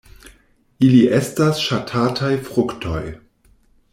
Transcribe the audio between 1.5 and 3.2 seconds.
ŝatataj fruktoj.